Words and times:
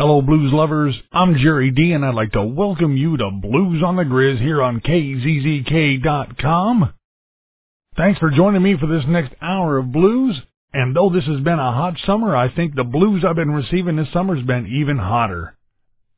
Hello, 0.00 0.22
blues 0.22 0.50
lovers. 0.50 0.98
I'm 1.12 1.36
Jerry 1.36 1.70
D, 1.70 1.92
and 1.92 2.06
I'd 2.06 2.14
like 2.14 2.32
to 2.32 2.42
welcome 2.42 2.96
you 2.96 3.18
to 3.18 3.30
Blues 3.30 3.82
on 3.84 3.96
the 3.96 4.04
Grizz 4.04 4.40
here 4.40 4.62
on 4.62 4.80
KZZK.com. 4.80 6.14
Thanks 7.98 8.18
for 8.18 8.30
joining 8.30 8.62
me 8.62 8.78
for 8.78 8.86
this 8.86 9.04
next 9.06 9.34
hour 9.42 9.76
of 9.76 9.92
blues. 9.92 10.40
And 10.72 10.96
though 10.96 11.10
this 11.10 11.26
has 11.26 11.40
been 11.40 11.58
a 11.58 11.72
hot 11.72 11.98
summer, 12.06 12.34
I 12.34 12.48
think 12.50 12.74
the 12.74 12.82
blues 12.82 13.26
I've 13.28 13.36
been 13.36 13.50
receiving 13.50 13.96
this 13.96 14.10
summer's 14.10 14.42
been 14.42 14.68
even 14.68 14.96
hotter. 14.96 15.54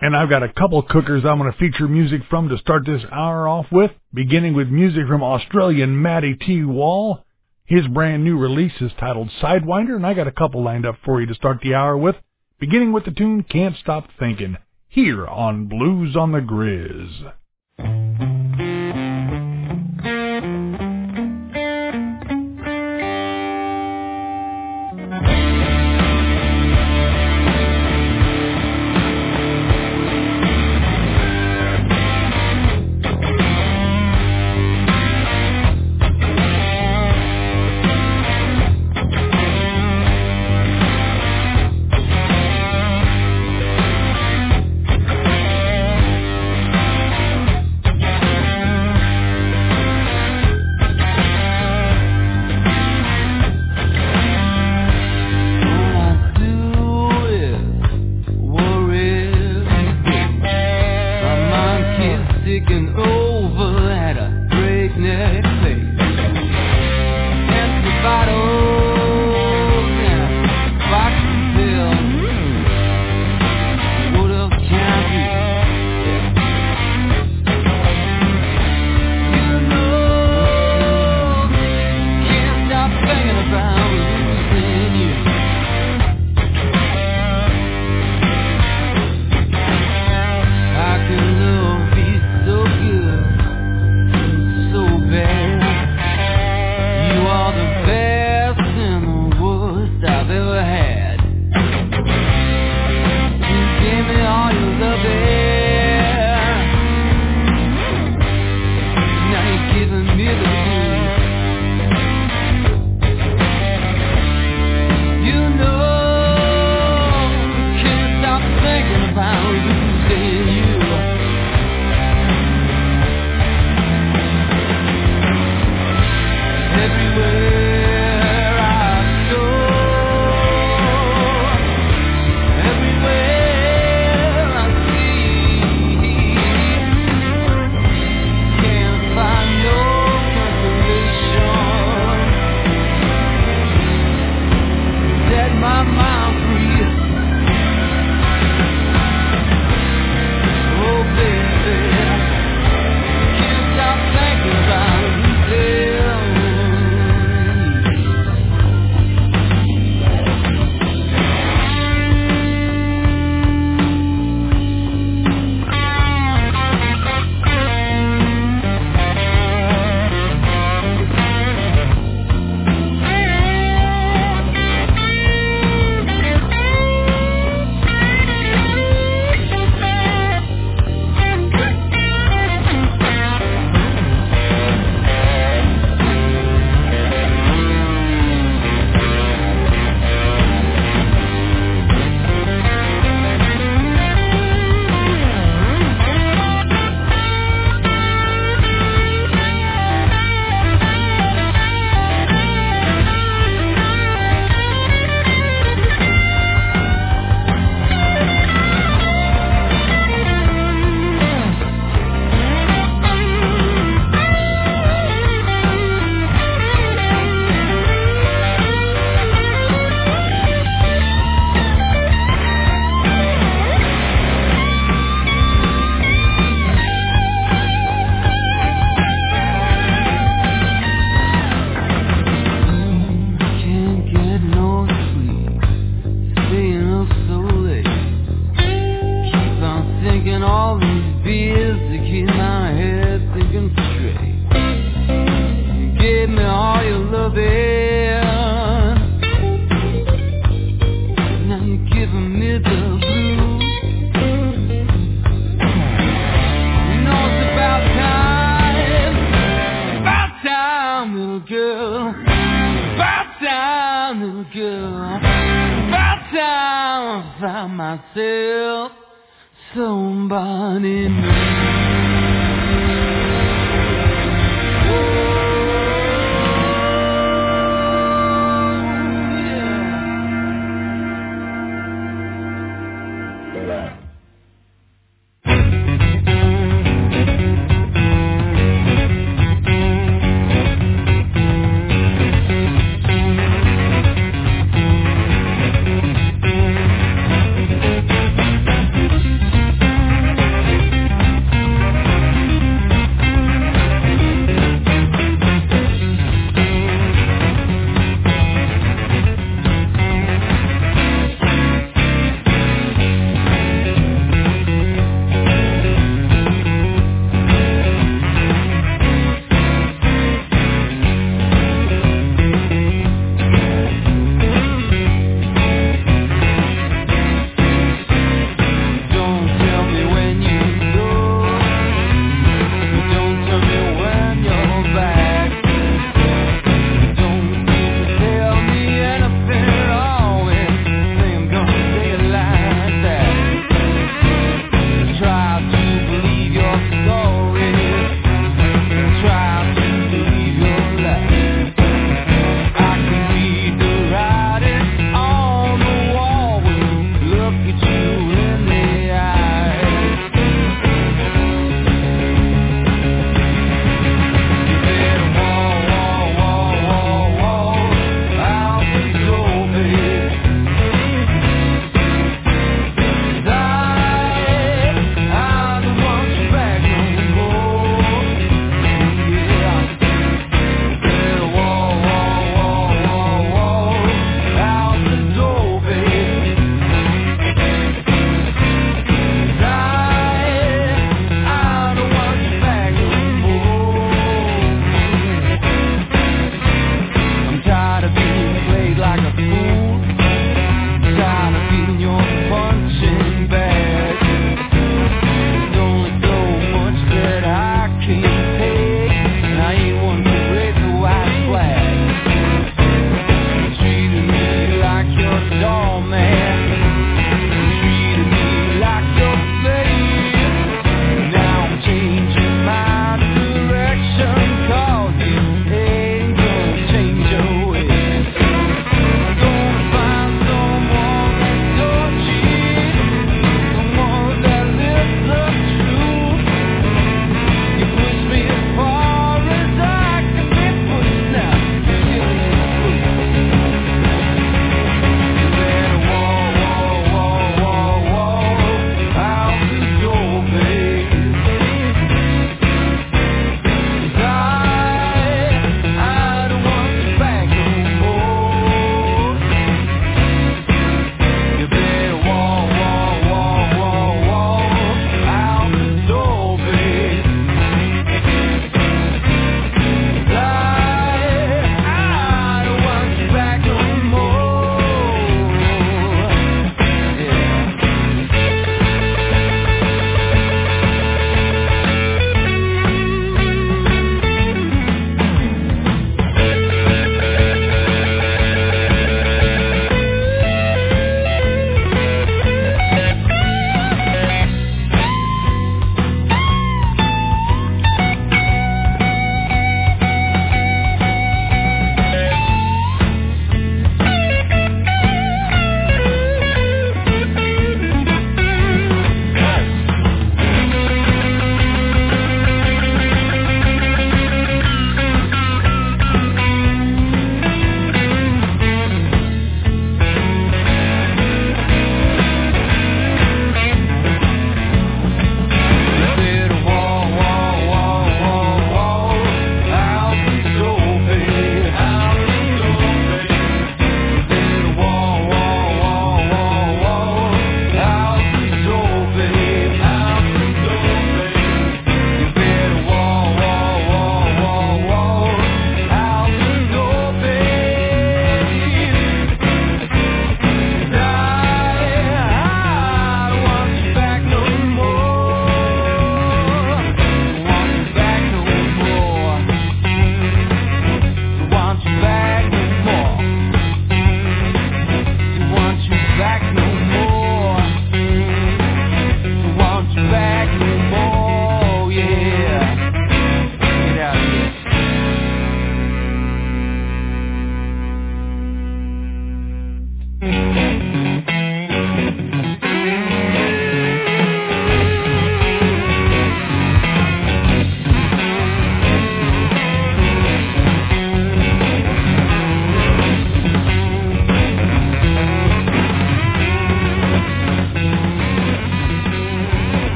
And 0.00 0.16
I've 0.16 0.30
got 0.30 0.42
a 0.42 0.50
couple 0.50 0.80
cookers 0.82 1.26
I'm 1.26 1.36
going 1.36 1.52
to 1.52 1.58
feature 1.58 1.86
music 1.86 2.22
from 2.30 2.48
to 2.48 2.56
start 2.56 2.86
this 2.86 3.02
hour 3.12 3.46
off 3.46 3.66
with, 3.70 3.90
beginning 4.14 4.54
with 4.54 4.68
music 4.68 5.06
from 5.06 5.22
Australian 5.22 6.00
Matty 6.00 6.34
T. 6.34 6.64
Wall. 6.64 7.26
His 7.66 7.86
brand 7.88 8.24
new 8.24 8.38
release 8.38 8.80
is 8.80 8.92
titled 8.98 9.30
Sidewinder, 9.42 9.96
and 9.96 10.06
I 10.06 10.14
got 10.14 10.28
a 10.28 10.32
couple 10.32 10.62
lined 10.64 10.86
up 10.86 10.96
for 11.04 11.20
you 11.20 11.26
to 11.26 11.34
start 11.34 11.60
the 11.60 11.74
hour 11.74 11.94
with 11.94 12.16
beginning 12.58 12.92
with 12.92 13.04
the 13.04 13.10
tune 13.10 13.42
Can't 13.42 13.76
Stop 13.76 14.08
Thinking, 14.18 14.56
here 14.88 15.26
on 15.26 15.66
Blues 15.66 16.16
on 16.16 16.32
the 16.32 16.40
Grizz. 16.40 17.32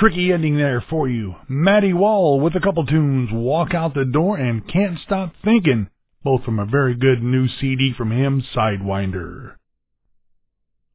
Tricky 0.00 0.32
ending 0.32 0.56
there 0.56 0.82
for 0.88 1.10
you. 1.10 1.34
Matty 1.46 1.92
Wall 1.92 2.40
with 2.40 2.56
a 2.56 2.60
couple 2.60 2.86
tunes, 2.86 3.28
Walk 3.30 3.74
Out 3.74 3.92
the 3.92 4.06
Door 4.06 4.38
and 4.38 4.66
Can't 4.66 4.98
Stop 5.04 5.34
Thinking, 5.44 5.90
both 6.24 6.42
from 6.42 6.58
a 6.58 6.64
very 6.64 6.94
good 6.94 7.22
new 7.22 7.46
CD 7.46 7.92
from 7.92 8.10
him, 8.10 8.42
Sidewinder. 8.56 9.56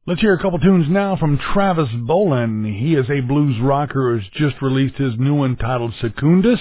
Let's 0.08 0.20
hear 0.20 0.34
a 0.34 0.42
couple 0.42 0.58
tunes 0.58 0.86
now 0.88 1.14
from 1.14 1.38
Travis 1.38 1.88
Bowlin. 1.94 2.64
He 2.64 2.96
is 2.96 3.08
a 3.08 3.20
blues 3.20 3.60
rocker 3.62 4.10
who 4.10 4.18
has 4.18 4.28
just 4.32 4.60
released 4.60 4.96
his 4.96 5.16
new 5.16 5.36
one 5.36 5.54
titled 5.54 5.94
Secundus. 6.00 6.60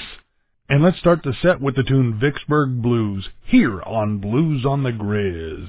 And 0.70 0.84
let's 0.84 1.00
start 1.00 1.22
the 1.24 1.34
set 1.42 1.60
with 1.60 1.76
the 1.76 1.84
tune 1.84 2.20
Vicksburg 2.20 2.80
Blues, 2.80 3.28
here 3.48 3.82
on 3.82 4.20
Blues 4.20 4.66
on 4.68 4.84
the 4.84 4.92
Grizz. 4.92 5.68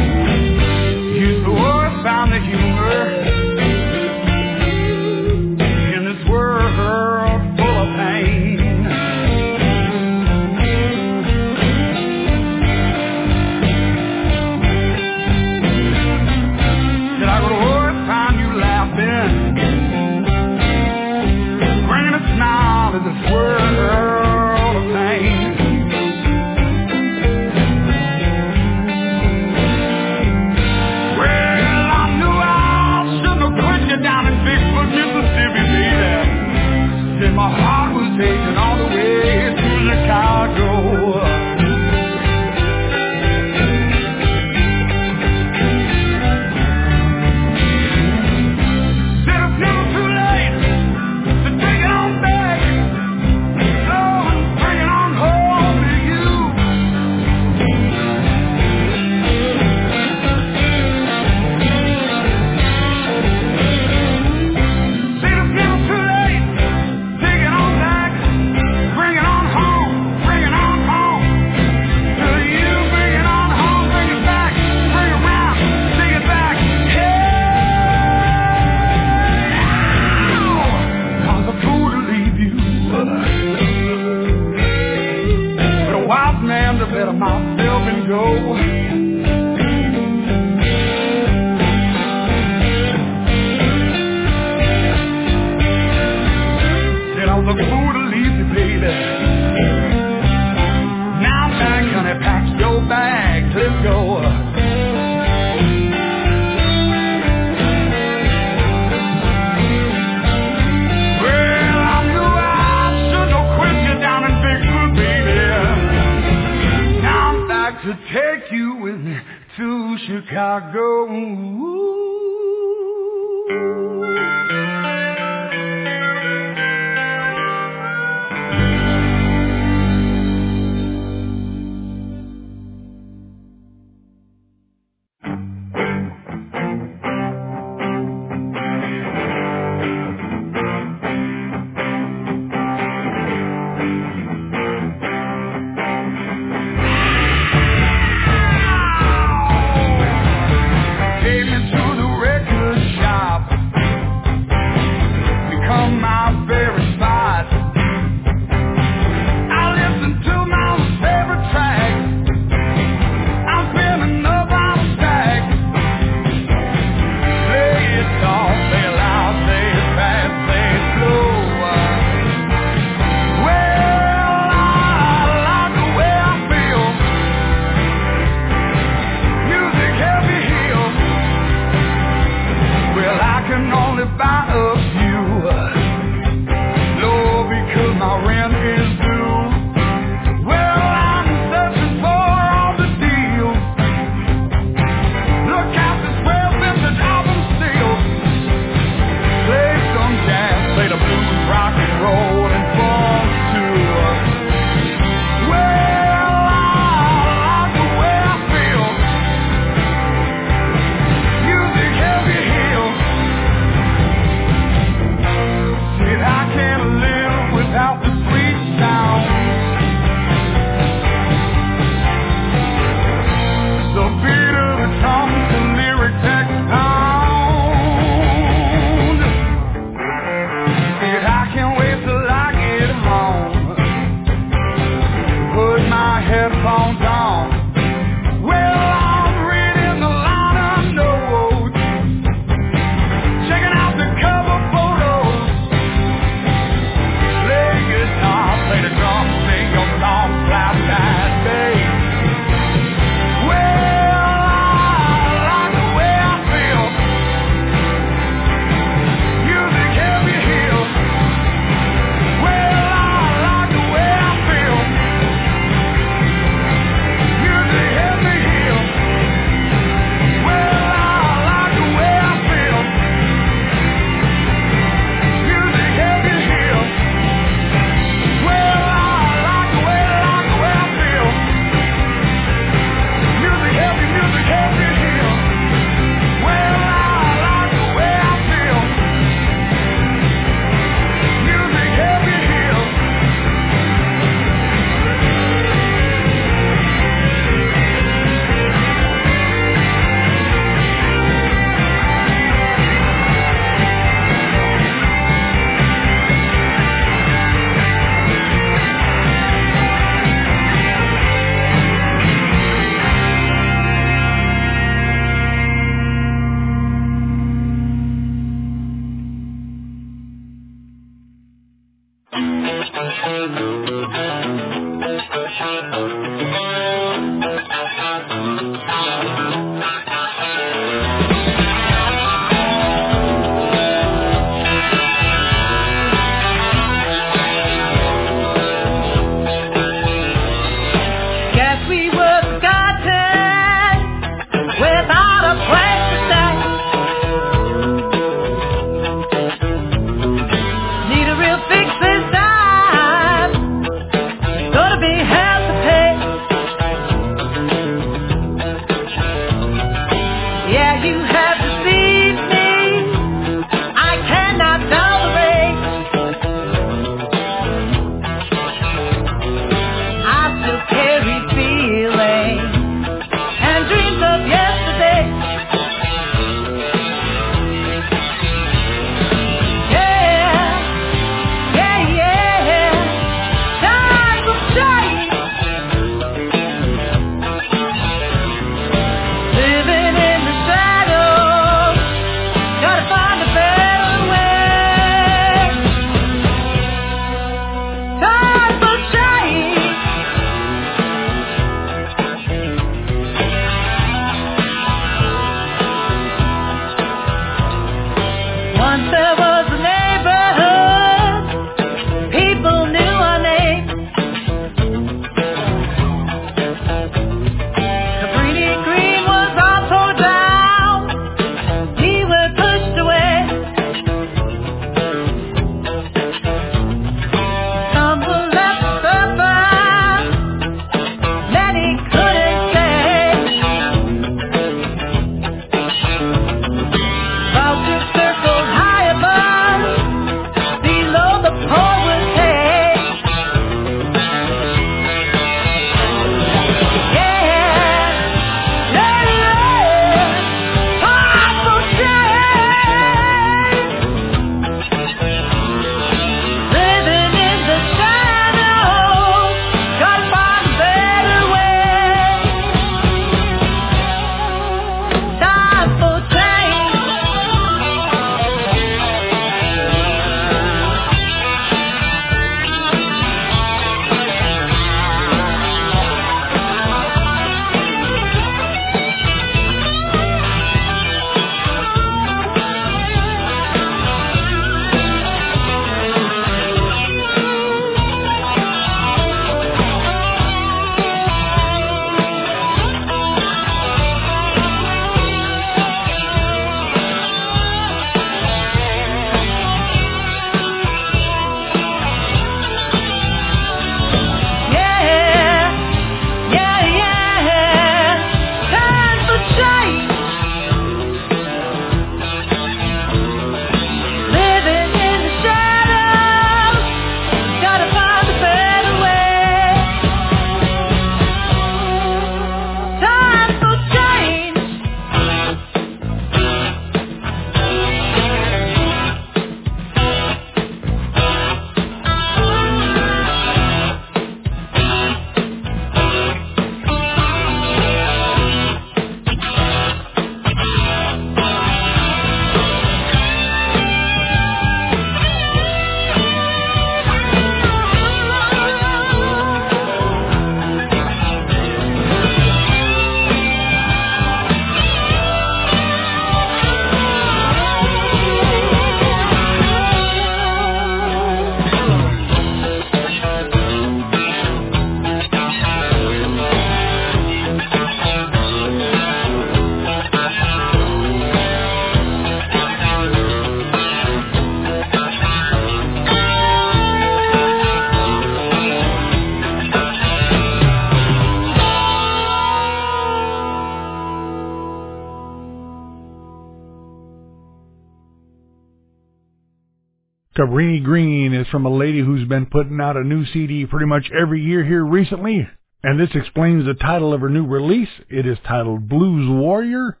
Cabrini 590.42 590.82
Green 590.82 591.32
is 591.32 591.46
from 591.52 591.66
a 591.66 591.72
lady 591.72 592.00
who's 592.00 592.26
been 592.26 592.46
putting 592.46 592.80
out 592.80 592.96
a 592.96 593.04
new 593.04 593.24
CD 593.26 593.64
pretty 593.64 593.86
much 593.86 594.10
every 594.10 594.42
year 594.42 594.64
here 594.64 594.84
recently, 594.84 595.48
and 595.84 596.00
this 596.00 596.10
explains 596.16 596.64
the 596.64 596.74
title 596.74 597.14
of 597.14 597.20
her 597.20 597.28
new 597.28 597.46
release. 597.46 597.88
It 598.10 598.26
is 598.26 598.38
titled 598.44 598.88
Blues 598.88 599.30
Warrior. 599.30 600.00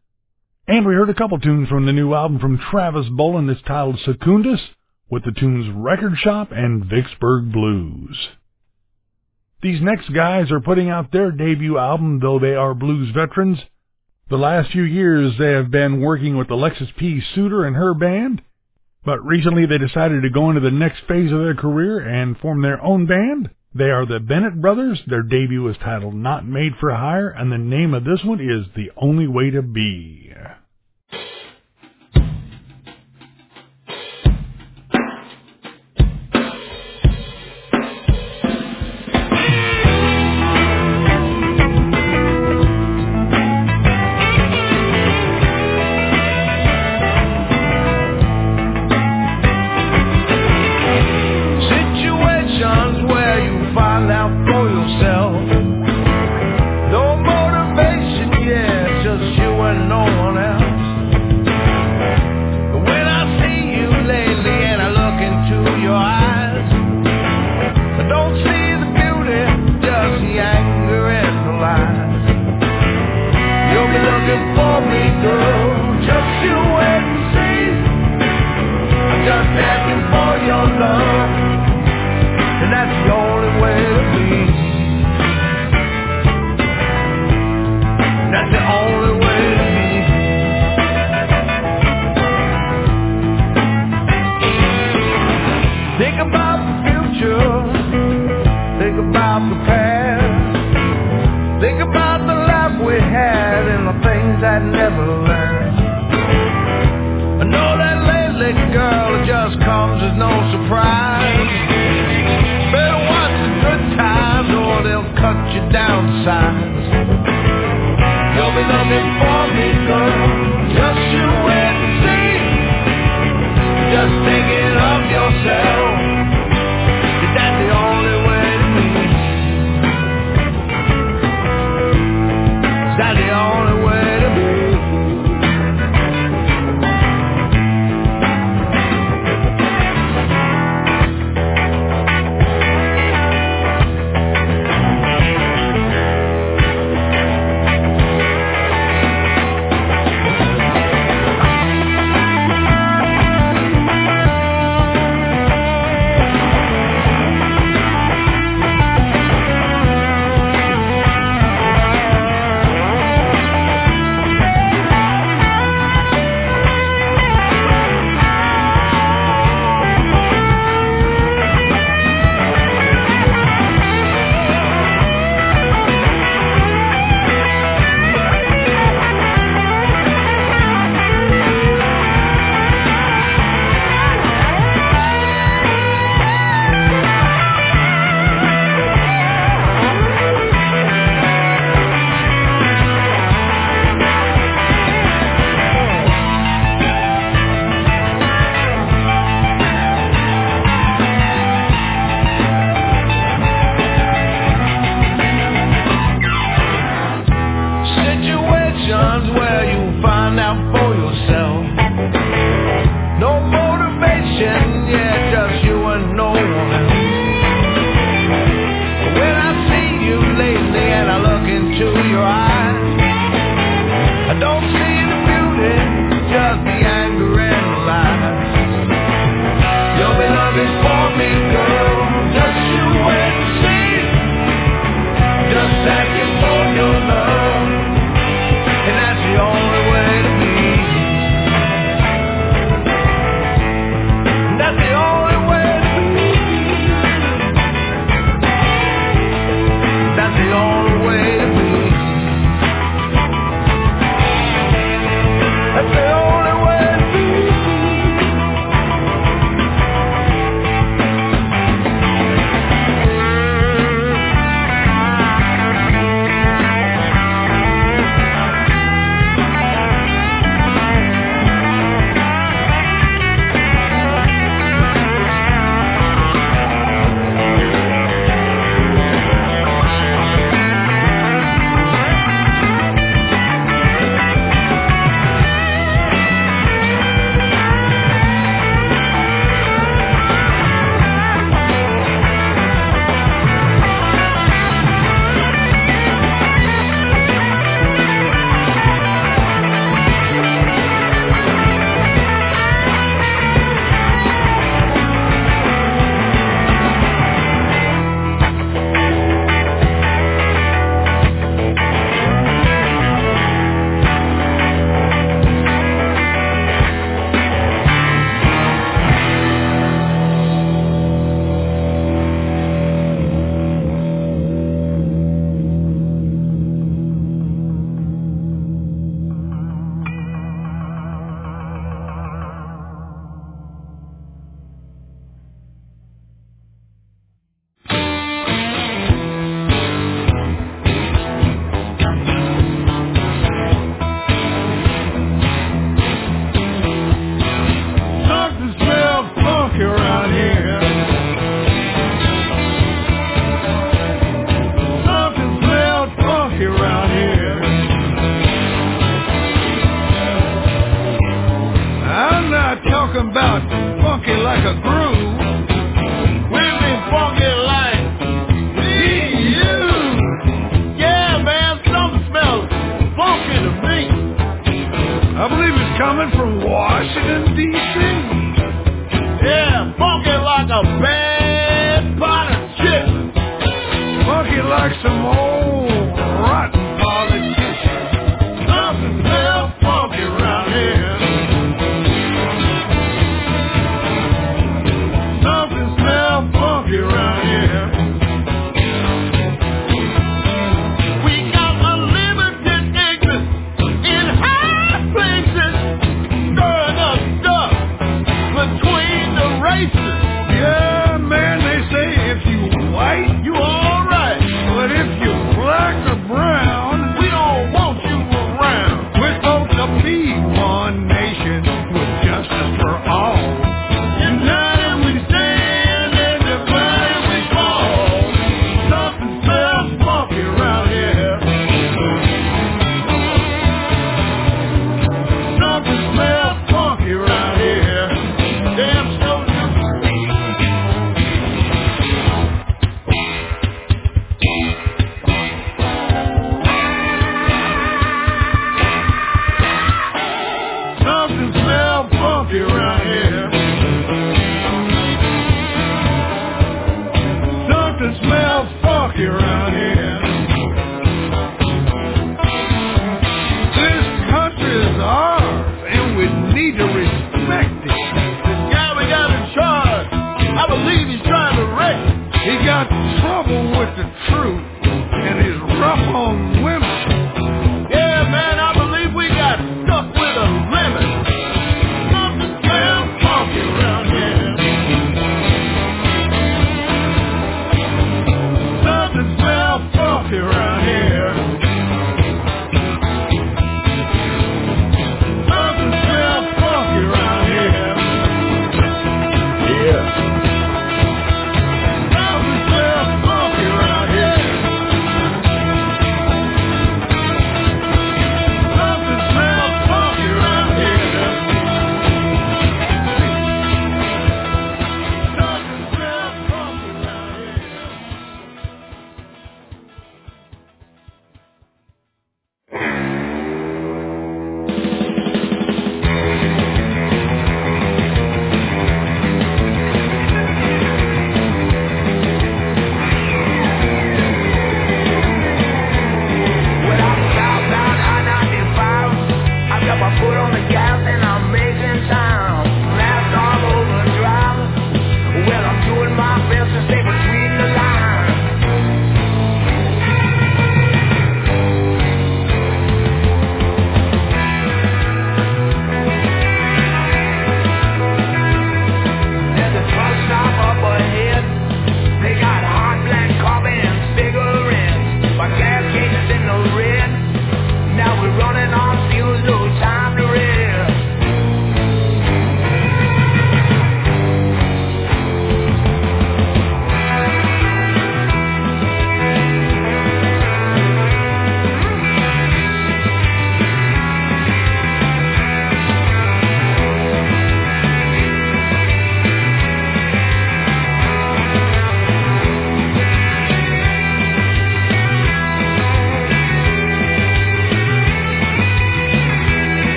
And 0.66 0.84
we 0.84 0.94
heard 0.94 1.10
a 1.10 1.14
couple 1.14 1.38
tunes 1.38 1.68
from 1.68 1.86
the 1.86 1.92
new 1.92 2.12
album 2.12 2.40
from 2.40 2.58
Travis 2.58 3.06
Bowlin 3.08 3.48
It's 3.50 3.62
titled 3.62 4.00
Secundus, 4.04 4.60
with 5.08 5.24
the 5.24 5.30
tunes 5.30 5.72
Record 5.76 6.14
Shop 6.16 6.48
and 6.50 6.86
Vicksburg 6.86 7.52
Blues. 7.52 8.18
These 9.62 9.80
next 9.80 10.12
guys 10.12 10.50
are 10.50 10.60
putting 10.60 10.90
out 10.90 11.12
their 11.12 11.30
debut 11.30 11.78
album, 11.78 12.18
though 12.18 12.40
they 12.40 12.56
are 12.56 12.74
blues 12.74 13.14
veterans. 13.14 13.60
The 14.28 14.38
last 14.38 14.72
few 14.72 14.82
years 14.82 15.34
they 15.38 15.52
have 15.52 15.70
been 15.70 16.00
working 16.00 16.36
with 16.36 16.50
Alexis 16.50 16.88
P. 16.98 17.22
Suter 17.32 17.64
and 17.64 17.76
her 17.76 17.94
band, 17.94 18.42
But 19.04 19.24
recently 19.24 19.66
they 19.66 19.78
decided 19.78 20.22
to 20.22 20.30
go 20.30 20.50
into 20.50 20.60
the 20.60 20.70
next 20.70 21.00
phase 21.08 21.32
of 21.32 21.40
their 21.40 21.54
career 21.54 21.98
and 21.98 22.38
form 22.38 22.62
their 22.62 22.82
own 22.82 23.06
band. 23.06 23.50
They 23.74 23.90
are 23.90 24.06
the 24.06 24.20
Bennett 24.20 24.60
Brothers. 24.60 25.02
Their 25.06 25.22
debut 25.22 25.62
was 25.62 25.76
titled 25.78 26.14
Not 26.14 26.46
Made 26.46 26.72
for 26.78 26.94
Hire, 26.94 27.30
and 27.30 27.50
the 27.50 27.58
name 27.58 27.94
of 27.94 28.04
this 28.04 28.22
one 28.22 28.40
is 28.40 28.66
The 28.76 28.92
Only 28.96 29.26
Way 29.26 29.50
to 29.50 29.62
Be. 29.62 30.32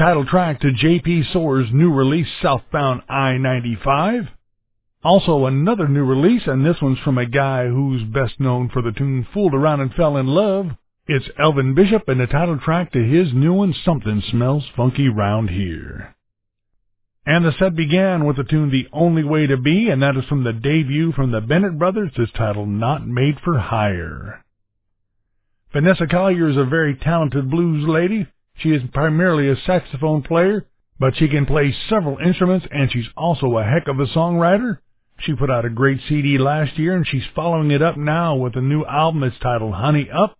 Title 0.00 0.24
track 0.24 0.58
to 0.58 0.72
J.P. 0.72 1.24
Soar's 1.30 1.68
new 1.74 1.92
release, 1.92 2.26
Southbound 2.40 3.02
I-95. 3.06 4.30
Also 5.04 5.44
another 5.44 5.88
new 5.88 6.06
release, 6.06 6.40
and 6.46 6.64
this 6.64 6.78
one's 6.80 6.98
from 7.00 7.18
a 7.18 7.26
guy 7.26 7.66
who's 7.66 8.02
best 8.04 8.40
known 8.40 8.70
for 8.70 8.80
the 8.80 8.92
tune 8.92 9.26
Fooled 9.34 9.52
Around 9.52 9.80
and 9.80 9.92
Fell 9.92 10.16
in 10.16 10.26
Love. 10.26 10.68
It's 11.06 11.28
Elvin 11.38 11.74
Bishop 11.74 12.08
and 12.08 12.18
the 12.18 12.26
title 12.26 12.58
track 12.58 12.92
to 12.92 13.04
his 13.04 13.34
new 13.34 13.52
one, 13.52 13.74
Something 13.84 14.22
Smells 14.30 14.64
Funky 14.74 15.10
Round 15.10 15.50
Here. 15.50 16.16
And 17.26 17.44
the 17.44 17.52
set 17.58 17.76
began 17.76 18.24
with 18.24 18.38
the 18.38 18.44
tune 18.44 18.70
The 18.70 18.88
Only 18.94 19.22
Way 19.22 19.48
to 19.48 19.58
Be, 19.58 19.90
and 19.90 20.02
that 20.02 20.16
is 20.16 20.24
from 20.24 20.44
the 20.44 20.54
debut 20.54 21.12
from 21.12 21.30
the 21.30 21.42
Bennett 21.42 21.78
Brothers. 21.78 22.12
this 22.16 22.30
title 22.34 22.64
Not 22.64 23.06
Made 23.06 23.38
for 23.44 23.58
Hire. 23.58 24.46
Vanessa 25.74 26.06
Collier 26.06 26.48
is 26.48 26.56
a 26.56 26.64
very 26.64 26.96
talented 26.96 27.50
blues 27.50 27.86
lady. 27.86 28.26
She 28.60 28.70
is 28.70 28.82
primarily 28.92 29.48
a 29.48 29.56
saxophone 29.56 30.22
player, 30.22 30.66
but 30.98 31.16
she 31.16 31.28
can 31.28 31.46
play 31.46 31.74
several 31.88 32.18
instruments 32.18 32.66
and 32.70 32.92
she's 32.92 33.08
also 33.16 33.56
a 33.56 33.64
heck 33.64 33.88
of 33.88 33.98
a 33.98 34.06
songwriter. 34.06 34.78
She 35.20 35.34
put 35.34 35.50
out 35.50 35.64
a 35.64 35.70
great 35.70 36.00
CD 36.08 36.38
last 36.38 36.78
year 36.78 36.94
and 36.94 37.06
she's 37.06 37.24
following 37.34 37.70
it 37.70 37.82
up 37.82 37.96
now 37.96 38.36
with 38.36 38.56
a 38.56 38.60
new 38.60 38.84
album 38.84 39.22
that's 39.22 39.38
titled 39.38 39.74
Honey 39.74 40.10
Up. 40.10 40.36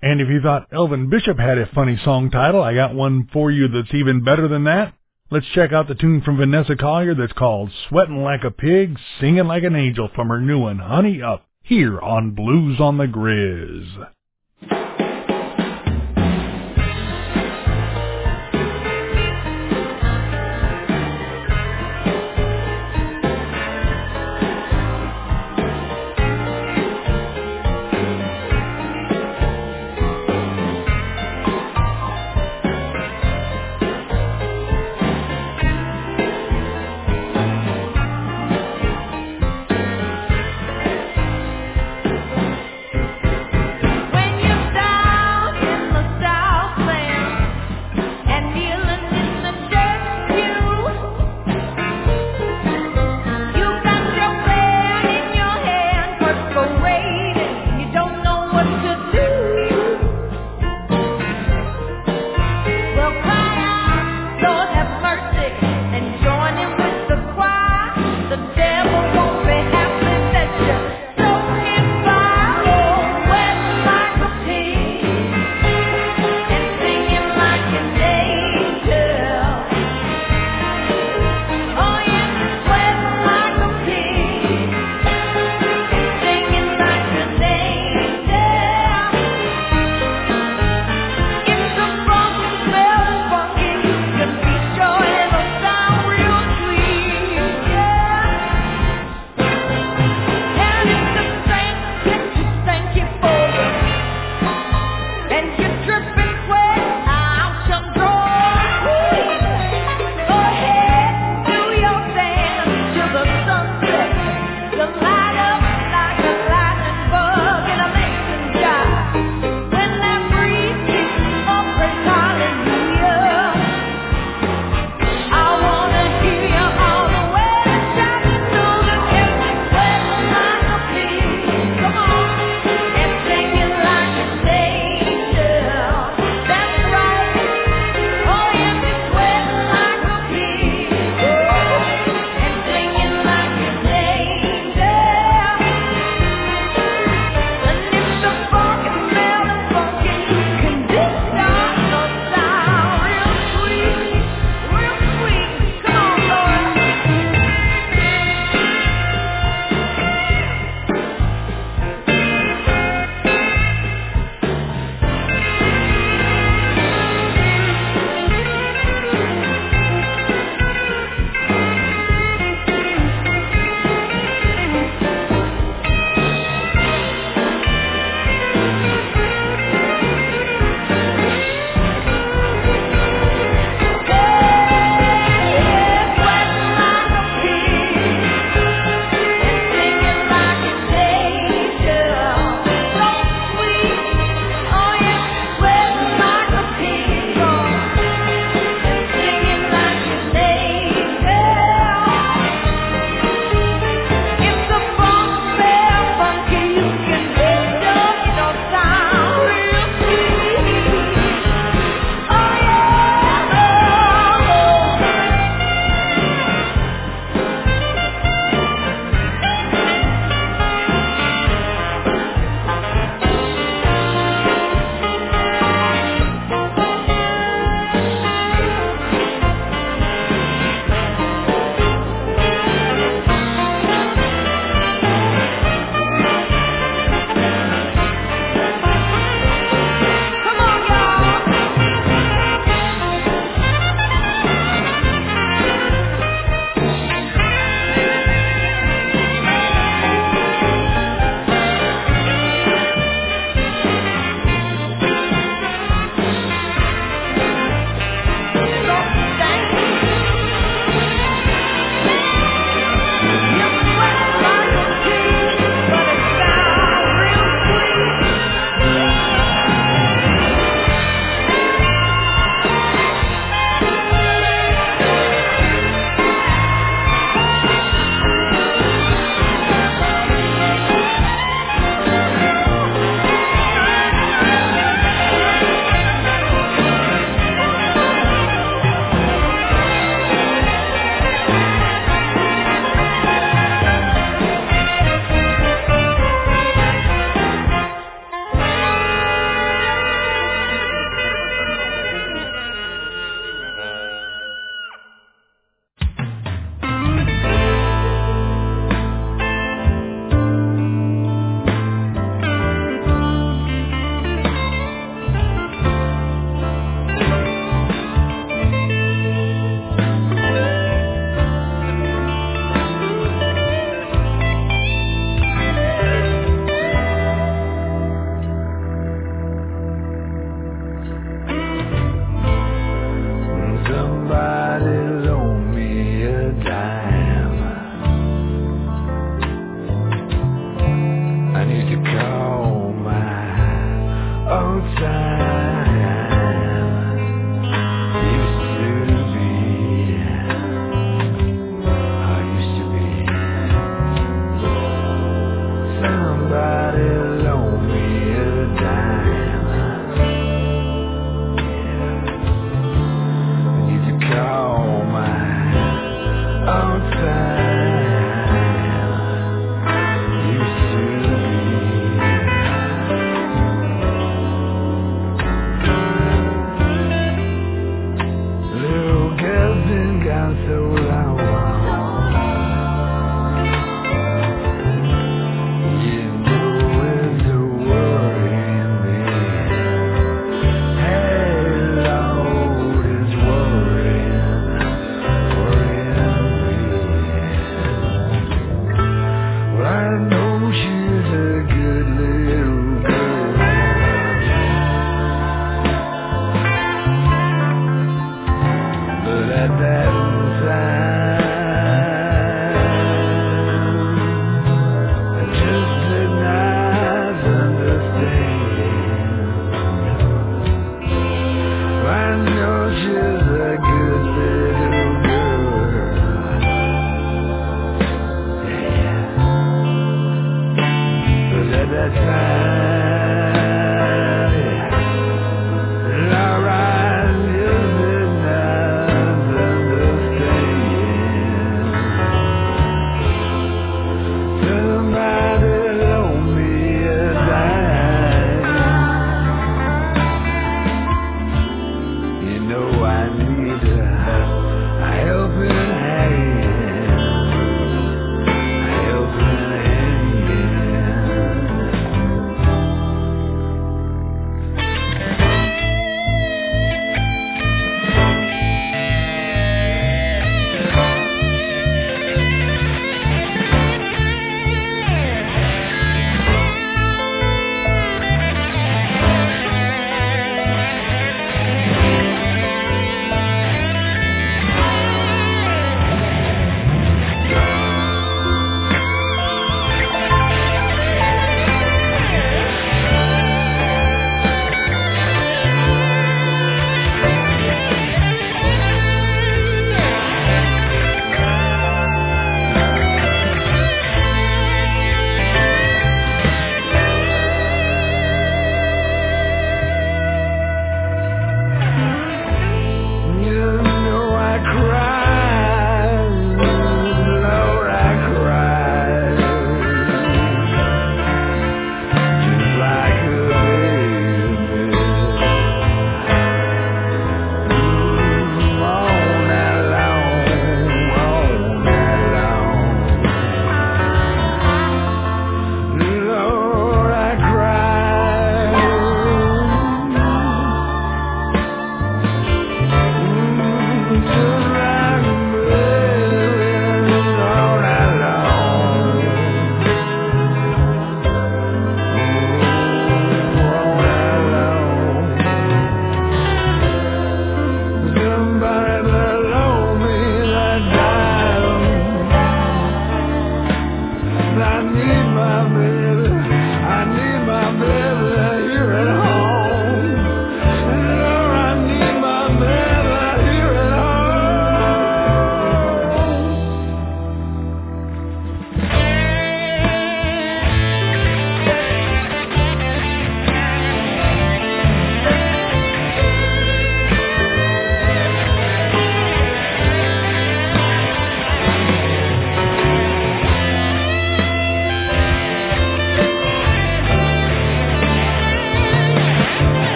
And 0.00 0.20
if 0.20 0.28
you 0.28 0.40
thought 0.40 0.68
Elvin 0.72 1.08
Bishop 1.08 1.38
had 1.38 1.58
a 1.58 1.66
funny 1.72 1.96
song 2.04 2.30
title, 2.30 2.62
I 2.62 2.74
got 2.74 2.94
one 2.94 3.28
for 3.32 3.50
you 3.50 3.68
that's 3.68 3.94
even 3.94 4.24
better 4.24 4.48
than 4.48 4.64
that. 4.64 4.94
Let's 5.30 5.46
check 5.54 5.72
out 5.72 5.86
the 5.86 5.94
tune 5.94 6.20
from 6.22 6.38
Vanessa 6.38 6.76
Collier 6.76 7.14
that's 7.14 7.32
called 7.32 7.70
Sweatin' 7.88 8.22
Like 8.22 8.42
a 8.44 8.50
Pig, 8.50 8.98
Singin' 9.20 9.46
Like 9.46 9.62
an 9.62 9.76
Angel 9.76 10.08
from 10.14 10.28
her 10.28 10.40
new 10.40 10.58
one, 10.58 10.78
Honey 10.78 11.22
Up, 11.22 11.46
here 11.62 12.00
on 12.00 12.32
Blues 12.32 12.80
on 12.80 12.98
the 12.98 13.06
Grizz. 13.06 14.08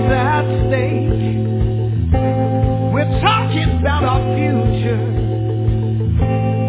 At 0.00 0.44
stake. 0.68 1.38
We're 2.92 3.20
talking 3.20 3.78
about 3.80 4.04
our 4.04 4.20
future 4.36 5.04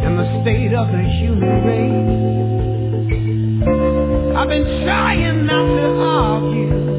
and 0.06 0.20
the 0.20 0.42
state 0.42 0.74
of 0.74 0.88
the 0.88 1.04
human 1.20 1.64
race. 1.66 2.14
I've 4.38 4.50
been 4.50 4.84
trying 4.86 5.46
not 5.46 5.66
to 5.66 5.88
argue 6.02 6.93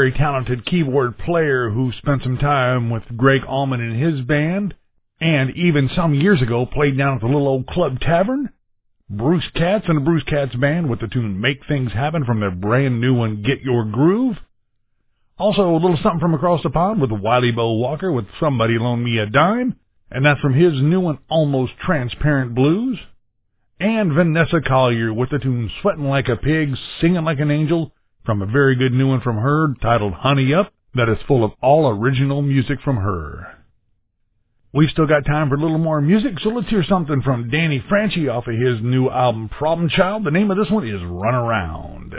very 0.00 0.12
talented 0.12 0.64
keyboard 0.64 1.18
player 1.18 1.68
who 1.68 1.92
spent 1.98 2.22
some 2.22 2.38
time 2.38 2.88
with 2.88 3.02
Gregg 3.18 3.42
Allman 3.46 3.82
and 3.82 4.02
his 4.02 4.22
band, 4.22 4.72
and 5.20 5.54
even 5.54 5.90
some 5.94 6.14
years 6.14 6.40
ago 6.40 6.64
played 6.64 6.96
down 6.96 7.16
at 7.16 7.20
the 7.20 7.26
little 7.26 7.46
old 7.46 7.66
club 7.66 8.00
tavern. 8.00 8.48
Bruce 9.10 9.44
Katz 9.54 9.84
and 9.88 9.98
the 9.98 10.00
Bruce 10.00 10.22
Katz 10.22 10.54
band 10.54 10.88
with 10.88 11.00
the 11.00 11.06
tune 11.06 11.38
Make 11.38 11.66
Things 11.68 11.92
Happen 11.92 12.24
from 12.24 12.40
their 12.40 12.50
brand 12.50 12.98
new 13.02 13.12
one 13.12 13.42
Get 13.42 13.60
Your 13.60 13.84
Groove. 13.84 14.38
Also 15.38 15.68
a 15.68 15.74
little 15.74 15.98
something 16.02 16.18
from 16.18 16.32
across 16.32 16.62
the 16.62 16.70
pond 16.70 17.02
with 17.02 17.12
Wily 17.12 17.52
Bo 17.52 17.74
Walker 17.74 18.10
with 18.10 18.24
Somebody 18.40 18.78
Loan 18.78 19.04
Me 19.04 19.18
a 19.18 19.26
Dime, 19.26 19.76
and 20.10 20.24
that's 20.24 20.40
from 20.40 20.54
his 20.54 20.72
new 20.80 21.00
one 21.00 21.18
Almost 21.28 21.72
Transparent 21.84 22.54
Blues. 22.54 22.98
And 23.78 24.14
Vanessa 24.14 24.62
Collier 24.66 25.12
with 25.12 25.28
the 25.28 25.38
tune 25.38 25.70
Sweating 25.82 26.08
Like 26.08 26.28
a 26.28 26.36
Pig, 26.36 26.74
Singing 27.02 27.24
Like 27.24 27.40
an 27.40 27.50
Angel 27.50 27.92
from 28.30 28.42
a 28.42 28.46
very 28.46 28.76
good 28.76 28.92
new 28.92 29.08
one 29.08 29.20
from 29.20 29.38
her 29.38 29.74
titled 29.82 30.12
Honey 30.12 30.54
Up 30.54 30.72
that 30.94 31.08
is 31.08 31.18
full 31.26 31.42
of 31.42 31.50
all 31.60 31.88
original 31.88 32.42
music 32.42 32.78
from 32.84 32.94
her. 32.94 33.58
We've 34.72 34.88
still 34.90 35.08
got 35.08 35.26
time 35.26 35.48
for 35.48 35.56
a 35.56 35.60
little 35.60 35.78
more 35.78 36.00
music, 36.00 36.34
so 36.38 36.50
let's 36.50 36.68
hear 36.68 36.84
something 36.88 37.22
from 37.22 37.50
Danny 37.50 37.84
Franchi 37.88 38.28
off 38.28 38.46
of 38.46 38.54
his 38.54 38.80
new 38.82 39.10
album 39.10 39.48
Problem 39.48 39.88
Child. 39.88 40.22
The 40.22 40.30
name 40.30 40.48
of 40.48 40.58
this 40.58 40.70
one 40.70 40.86
is 40.86 41.02
Run 41.02 41.34
Around. 41.34 42.14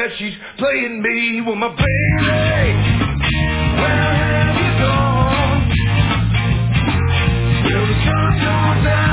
that 0.00 0.16
she's 0.16 0.32
playing 0.56 1.02
me 1.02 1.42
with 1.42 1.58
my 1.58 1.68
baby. 1.68 1.84
Where 3.76 3.96
have 4.32 4.56
you 4.56 4.72
gone? 4.80 5.68
Will 7.68 7.86
the 7.86 7.96
sun 8.08 8.32
goes 8.40 8.84
down. 8.84 9.09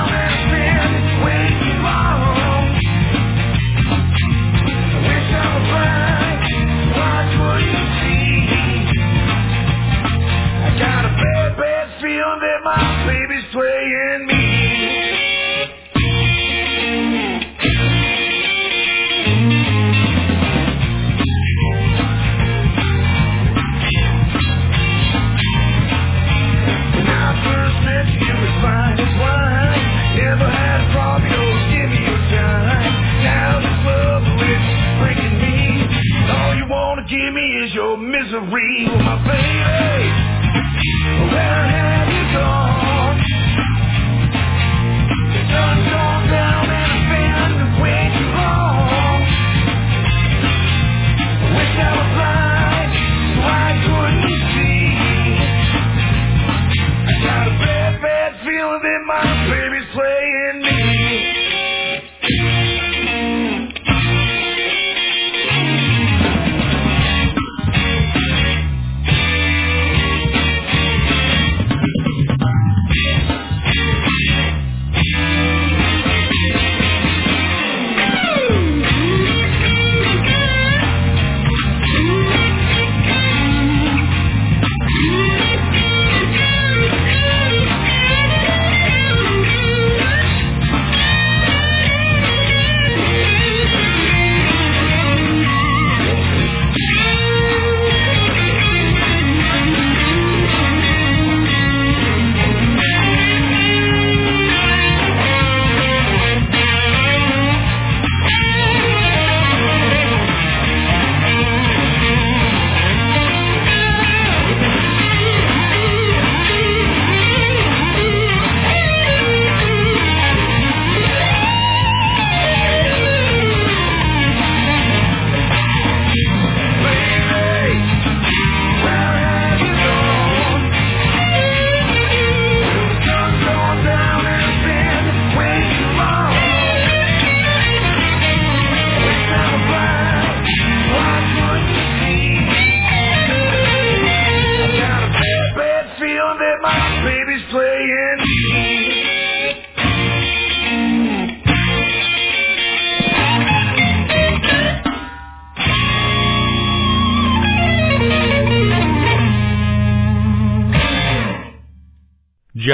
you, 38.78 38.86
you. 38.86 39.17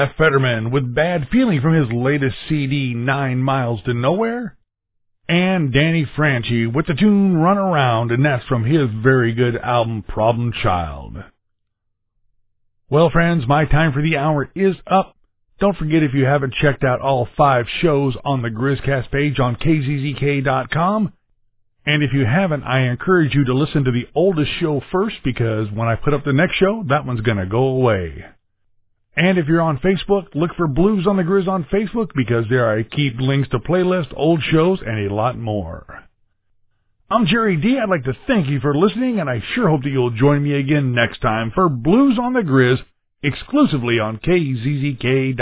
Jeff 0.03 0.17
Fetterman 0.17 0.69
with 0.69 0.93
Bad 0.93 1.29
Feeling 1.31 1.61
from 1.61 1.75
his 1.75 1.89
latest 1.93 2.35
CD, 2.49 2.93
Nine 2.93 3.37
Miles 3.37 3.81
to 3.83 3.93
Nowhere. 3.93 4.57
And 5.29 5.71
Danny 5.71 6.05
Franchi 6.17 6.67
with 6.67 6.87
the 6.87 6.93
tune 6.93 7.37
Run 7.37 7.57
Around, 7.57 8.11
and 8.11 8.25
that's 8.25 8.45
from 8.45 8.65
his 8.65 8.89
very 9.01 9.33
good 9.33 9.55
album, 9.55 10.03
Problem 10.05 10.51
Child. 10.61 11.23
Well, 12.89 13.11
friends, 13.11 13.47
my 13.47 13.63
time 13.63 13.93
for 13.93 14.01
the 14.01 14.17
hour 14.17 14.51
is 14.53 14.75
up. 14.87 15.15
Don't 15.61 15.77
forget 15.77 16.03
if 16.03 16.13
you 16.13 16.25
haven't 16.25 16.55
checked 16.55 16.83
out 16.83 16.99
all 16.99 17.29
five 17.37 17.65
shows 17.79 18.17
on 18.25 18.41
the 18.41 18.49
Grizzcast 18.49 19.09
page 19.09 19.39
on 19.39 19.55
kzzk.com. 19.55 21.13
And 21.85 22.03
if 22.03 22.11
you 22.11 22.25
haven't, 22.25 22.63
I 22.63 22.89
encourage 22.89 23.33
you 23.33 23.45
to 23.45 23.53
listen 23.53 23.85
to 23.85 23.91
the 23.91 24.09
oldest 24.13 24.51
show 24.59 24.81
first 24.91 25.15
because 25.23 25.71
when 25.71 25.87
I 25.87 25.95
put 25.95 26.13
up 26.13 26.25
the 26.25 26.33
next 26.33 26.55
show, 26.55 26.83
that 26.89 27.05
one's 27.05 27.21
going 27.21 27.37
to 27.37 27.45
go 27.45 27.63
away. 27.63 28.25
And 29.15 29.37
if 29.37 29.47
you're 29.47 29.61
on 29.61 29.77
Facebook, 29.77 30.33
look 30.33 30.55
for 30.55 30.67
Blues 30.67 31.05
on 31.05 31.17
the 31.17 31.23
Grizz 31.23 31.47
on 31.47 31.65
Facebook 31.65 32.09
because 32.15 32.45
there 32.49 32.65
are 32.65 32.81
keep 32.83 33.19
links 33.19 33.49
to 33.49 33.59
playlists, 33.59 34.11
old 34.15 34.41
shows, 34.41 34.79
and 34.85 35.07
a 35.09 35.13
lot 35.13 35.37
more. 35.37 36.03
I'm 37.09 37.27
Jerry 37.27 37.57
D. 37.57 37.77
I'd 37.77 37.89
like 37.89 38.05
to 38.05 38.17
thank 38.25 38.47
you 38.47 38.59
for 38.59 38.75
listening, 38.75 39.19
and 39.19 39.29
I 39.29 39.43
sure 39.53 39.69
hope 39.69 39.83
that 39.83 39.89
you'll 39.89 40.09
join 40.09 40.41
me 40.41 40.53
again 40.53 40.95
next 40.95 41.19
time 41.19 41.51
for 41.53 41.69
Blues 41.69 42.17
on 42.19 42.33
the 42.33 42.39
Grizz 42.41 42.79
exclusively 43.21 43.99
on 43.99 44.17
KZZK.com. 44.17 45.37